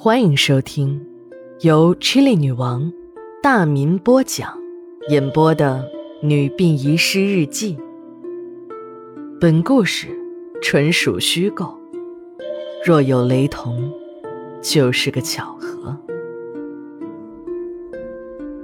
[0.00, 1.04] 欢迎收听
[1.62, 2.92] 由 Chili 女王
[3.42, 4.56] 大民播讲、
[5.08, 5.84] 演播的
[6.24, 7.76] 《女病遗失日记》。
[9.40, 10.06] 本故事
[10.62, 11.76] 纯属虚构，
[12.86, 13.92] 若有雷同，
[14.62, 15.98] 就是个巧合。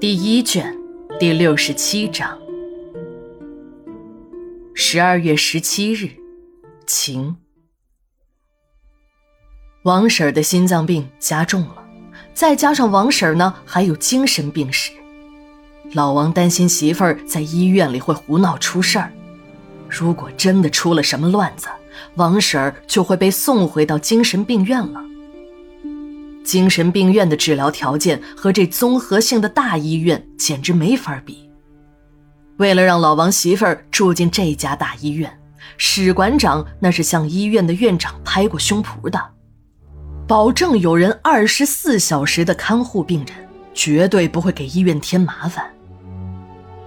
[0.00, 0.76] 第一卷
[1.20, 2.36] 第六十七章，
[4.74, 6.08] 十二月十七日，
[6.88, 7.36] 晴。
[9.84, 11.82] 王婶儿的心脏病加重了，
[12.34, 14.90] 再加上王婶儿呢还有精神病史，
[15.94, 19.10] 老王担心媳妇儿在医院里会胡闹出事儿。
[19.88, 21.68] 如果真的出了什么乱子，
[22.16, 25.02] 王婶儿就会被送回到精神病院了。
[26.44, 31.48] 精神病院的治疗条件和这综合性的大医院简直没法比。
[32.58, 35.40] 为了让老王媳妇儿住进这家大医院，
[35.78, 39.18] 史馆长那是向医院的院长拍过胸脯的。
[40.30, 45.68] 保证有人二十四小时的看护病人，绝对不会给医院添麻烦。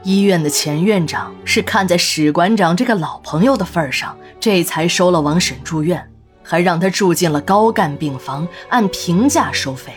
[0.01, 6.09] 医院的前院长是看在史馆长这个老朋友的份上，这才收了王婶住院，
[6.41, 9.91] 还让她住进了高干病房，按平价收费。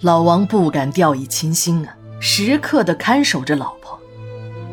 [0.00, 3.96] 老王不敢掉以轻心啊，时刻的看守着老婆，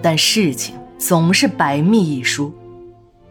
[0.01, 2.51] 但事情总是百密一疏。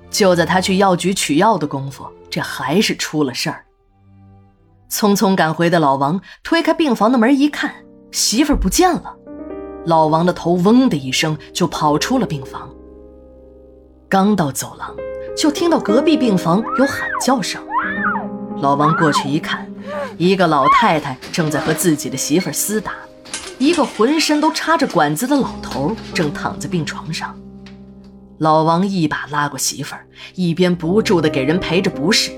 [0.09, 3.65] 就在他去药局取药的功夫，这还是出了事儿。
[4.91, 7.73] 匆匆赶回的老王推开病房的门一看，
[8.11, 9.17] 媳妇儿不见了。
[9.87, 12.69] 老王的头嗡的一声就跑出了病房。
[14.09, 14.95] 刚到走廊，
[15.37, 17.63] 就听到隔壁病房有喊叫声。
[18.59, 19.67] 老王过去一看，
[20.19, 22.93] 一个老太太正在和自己的媳妇儿厮打，
[23.59, 27.35] 一个浑身都插着管子的老头正躺在病床上。
[28.39, 32.33] 老王一把拉过媳妇儿，一边不住的给人赔着不是。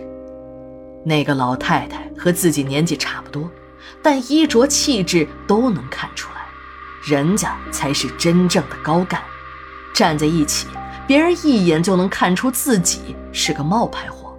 [1.04, 3.50] 那个老太太和自己年纪差不多，
[4.02, 6.42] 但衣着气质都能看出来，
[7.04, 9.20] 人家才是真正的高干。
[9.94, 10.68] 站在一起，
[11.06, 14.36] 别人一眼就能看出自己是个冒牌货。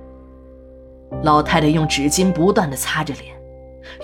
[1.21, 3.35] 老太太用纸巾不断地擦着脸，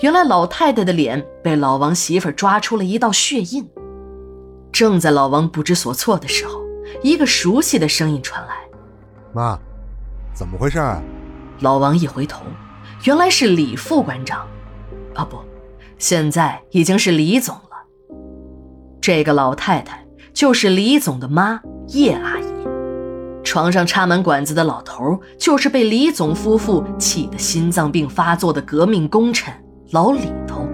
[0.01, 3.67] 原来老太太的脸被老王媳妇抓出了一道血印。
[4.71, 6.61] 正在老王不知所措的时候，
[7.01, 8.55] 一个熟悉的声音传来
[9.33, 9.57] ：“妈，
[10.33, 10.79] 怎么回事？”
[11.61, 12.43] 老王一回头，
[13.03, 14.47] 原来是李副馆长，
[15.13, 15.37] 啊不，
[15.97, 18.15] 现在已经是李总了。
[19.01, 21.59] 这个老太太就是李总的妈
[21.89, 22.43] 叶阿姨，
[23.43, 29.53] 床上插满管子的老头就是被李总夫妇气得心脏病发作的革命功臣
[29.91, 30.65] 老李头。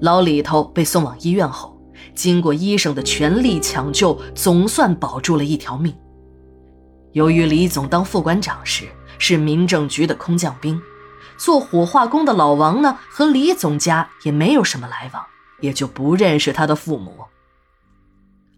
[0.00, 1.76] 老李头被送往医院后，
[2.14, 5.92] 经过医生的全力抢救，总算保住了一条命。
[7.12, 8.86] 由于李总当副馆长时，
[9.24, 10.82] 是民政局的空降兵，
[11.36, 15.24] 做火化工的老王呢，和李总家也没有什么来往，
[15.60, 17.12] 也就不认识他的父母。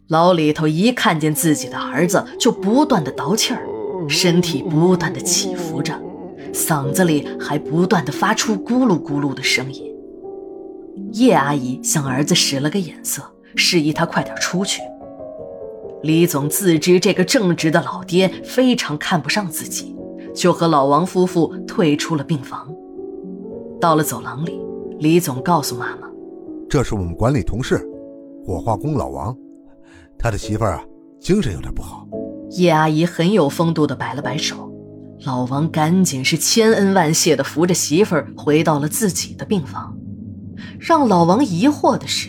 [0.09, 3.69] 老李头一看见自己的儿子，就不断的倒气儿，
[4.09, 6.01] 身体不断的起伏着，
[6.55, 9.95] 嗓子里还不断的发出咕噜咕噜的声音。
[11.13, 13.23] 叶阿姨向儿子使了个眼色，
[13.55, 14.81] 示意他快点出去。
[16.03, 19.94] 李总自知这个正直的老爹非常看不上自己。
[20.34, 22.69] 就和老王夫妇退出了病房。
[23.81, 24.61] 到了走廊里，
[24.99, 26.09] 李总告诉妈妈
[26.69, 27.78] ：“这是我们管理同事，
[28.45, 29.37] 火化工老王，
[30.19, 30.84] 他的媳妇儿啊，
[31.21, 32.06] 精神有点不好。”
[32.56, 34.72] 叶阿姨很有风度的摆了摆手，
[35.25, 39.97] 老王赶紧是千恩万谢的扶着媳妇儿回到了自己的病房。
[40.78, 42.28] 让老王疑惑的是，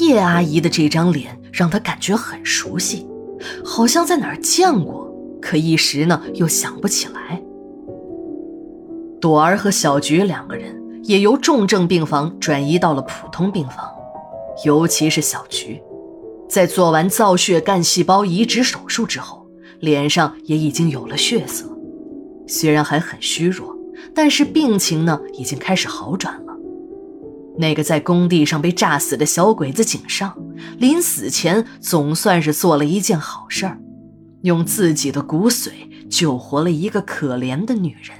[0.00, 3.06] 叶阿姨的这张脸让他感觉很熟悉，
[3.64, 5.11] 好像在哪儿见过。
[5.42, 7.42] 可一时呢，又想不起来。
[9.20, 13.76] 朵儿和小菊两个人也由重症病房转移到了普通病房，
[14.64, 15.82] 尤其是小菊，
[16.48, 19.46] 在做完造血干细胞移植手术之后，
[19.80, 21.66] 脸上也已经有了血色。
[22.46, 23.76] 虽然还很虚弱，
[24.14, 26.52] 但是病情呢已经开始好转了。
[27.58, 30.34] 那个在工地上被炸死的小鬼子井上，
[30.78, 33.78] 临死前总算是做了一件好事儿。
[34.42, 35.70] 用自己的骨髓
[36.08, 38.16] 救活了一个可怜的女人。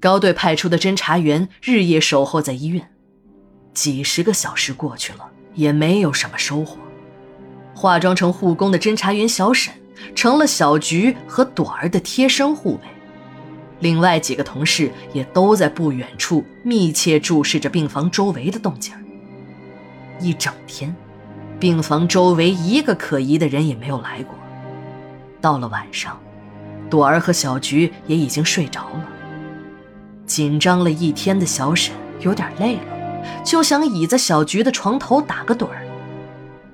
[0.00, 2.90] 高队派出的侦查员日夜守候在医院，
[3.74, 6.78] 几十个小时过去了，也没有什么收获。
[7.74, 9.72] 化妆成护工的侦查员小沈
[10.14, 12.80] 成了小菊和朵儿的贴身护卫，
[13.80, 18.94] 另外几个同事也都在不远处密切注视着病房周围的动静。
[20.20, 20.94] 一整天，
[21.58, 24.37] 病房周围一个可疑的人也没有来过。
[25.40, 26.18] 到了晚上，
[26.90, 29.04] 朵儿和小菊也已经睡着了。
[30.26, 35.86] 紧张了一天的小沈有点累了，就想倚在小菊的床头打个盹儿。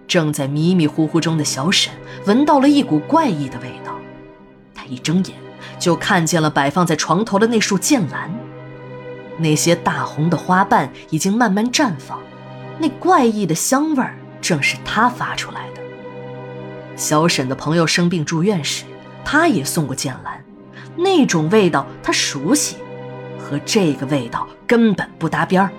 [0.06, 1.93] 正在迷迷糊糊中的小沈
[2.26, 3.93] 闻到了一股怪异的味道，
[4.75, 5.34] 他一睁眼
[5.78, 8.31] 就看见了摆放在床头的那束剑兰，
[9.38, 12.19] 那些大红的花瓣已经慢慢绽放，
[12.78, 14.05] 那怪异的香味
[14.40, 15.84] 正是他发出来的。
[16.96, 18.85] 小沈的朋友生病住院时，
[19.25, 20.43] 他也送过剑兰，
[20.96, 22.76] 那种味道他熟悉，
[23.38, 25.70] 和这个味道根本不搭边儿。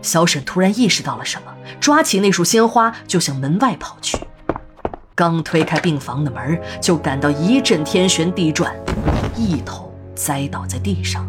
[0.00, 4.18] 小沈突然意识到了什么，抓起那束鲜花就向门外跑去。
[5.14, 8.74] 刚推开病房的门，就感到一阵天旋地转，
[9.36, 11.28] 一头栽倒在地上。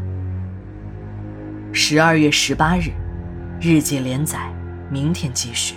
[1.72, 2.92] 十二月十八日，
[3.60, 4.51] 日记连载，
[4.89, 5.75] 明天继续。